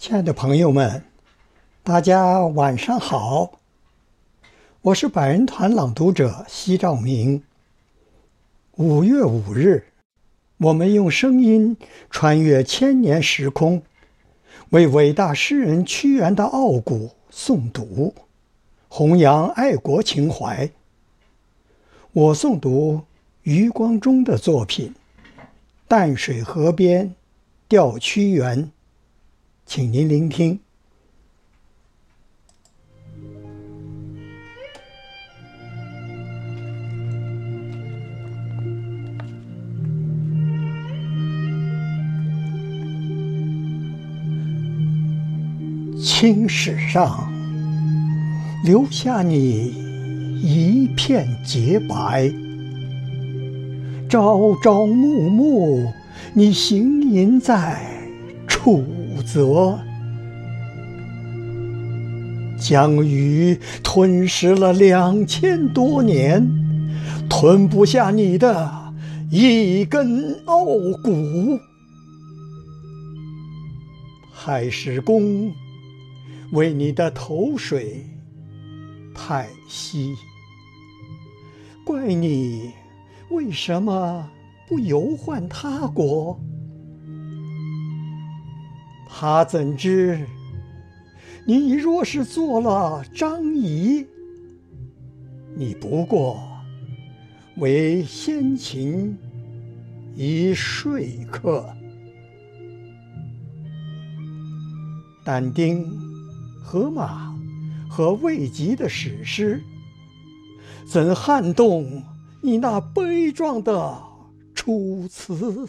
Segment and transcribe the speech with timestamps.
[0.00, 1.04] 亲爱的朋友们，
[1.82, 3.60] 大家晚上好！
[4.80, 7.42] 我是百人团朗读者西兆明。
[8.76, 9.84] 五月五日，
[10.56, 11.76] 我们用声音
[12.08, 13.82] 穿越千年时空，
[14.70, 18.14] 为伟大诗人屈原的傲骨诵读，
[18.88, 20.70] 弘扬爱国情怀。
[22.12, 23.02] 我诵读
[23.42, 24.94] 余光中的作品
[25.86, 27.14] 《淡水河边
[27.68, 28.64] 钓屈原》。
[29.72, 30.58] 请您聆听。
[46.02, 47.32] 青史上
[48.64, 49.72] 留下你
[50.42, 52.28] 一片洁白，
[54.08, 55.92] 朝朝暮暮
[56.34, 57.80] 你行吟在
[58.48, 58.84] 楚。
[59.20, 59.78] 否则
[62.58, 66.48] 江鱼吞噬了两千多年，
[67.28, 68.94] 吞不下你的
[69.30, 70.64] 一根傲
[71.04, 71.60] 骨。
[74.34, 75.52] 太史公
[76.52, 78.06] 为你的头水
[79.14, 80.14] 叹息，
[81.84, 82.70] 怪你
[83.30, 84.30] 为什么
[84.66, 86.40] 不游宦他国？
[89.12, 90.26] 他怎知，
[91.44, 94.06] 你若是做了张仪，
[95.54, 96.40] 你不过
[97.58, 99.18] 为先秦
[100.14, 100.98] 一说
[101.30, 101.68] 客。
[105.22, 105.86] 但丁、
[106.64, 107.36] 荷马
[107.90, 109.60] 和魏吉的史诗，
[110.86, 112.02] 怎撼动
[112.40, 114.02] 你那悲壮的
[114.54, 115.68] 楚辞？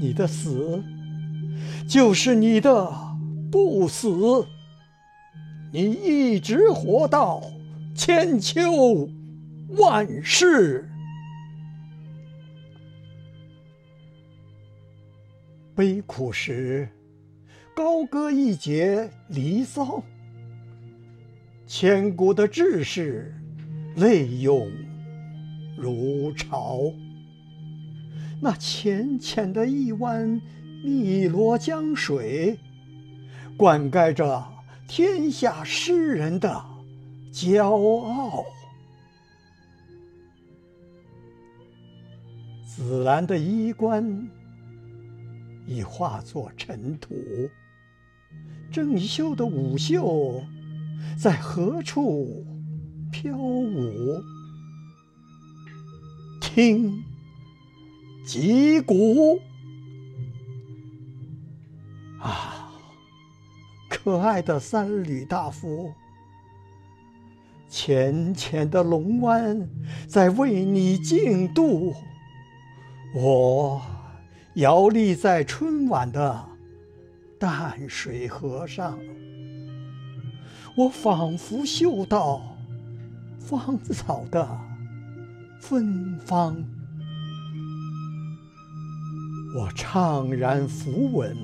[0.00, 0.82] 你的死，
[1.86, 2.90] 就是你的
[3.52, 4.08] 不死。
[5.70, 7.42] 你一直活到
[7.94, 9.10] 千秋
[9.76, 10.88] 万世。
[15.74, 16.88] 悲苦时，
[17.74, 18.96] 高歌一节
[19.28, 19.84] 《离骚》；
[21.66, 23.34] 千古的志士，
[23.96, 24.66] 泪涌
[25.76, 26.90] 如潮。
[28.42, 30.40] 那浅浅的一湾
[30.82, 32.58] 汨罗江水，
[33.56, 34.48] 灌溉着
[34.88, 36.64] 天下诗人的
[37.30, 38.44] 骄傲。
[42.64, 44.26] 紫兰的衣冠
[45.66, 47.14] 已化作尘土，
[48.72, 50.42] 郑袖的舞袖
[51.18, 52.46] 在何处
[53.12, 54.22] 飘舞？
[56.40, 57.04] 听。
[58.32, 59.40] 击鼓
[62.20, 62.70] 啊！
[63.88, 65.92] 可爱的三闾大夫，
[67.68, 69.68] 浅浅的龙湾
[70.06, 71.92] 在为你竞渡。
[73.16, 73.82] 我
[74.54, 76.48] 摇立在春晚的
[77.36, 78.96] 淡水河上，
[80.76, 82.40] 我仿佛嗅到
[83.40, 84.48] 芳草的
[85.60, 86.64] 芬芳。
[89.52, 91.36] 我怅然抚吻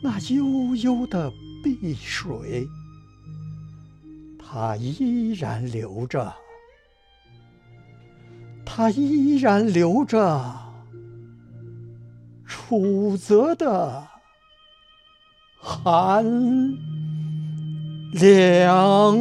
[0.00, 2.66] 那悠悠的碧水，
[4.38, 6.32] 它依然流着，
[8.64, 10.56] 它依然流着
[12.46, 14.06] 楚泽的
[15.58, 16.24] 寒
[18.12, 19.18] 凉。